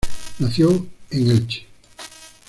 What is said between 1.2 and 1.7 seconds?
en Elche.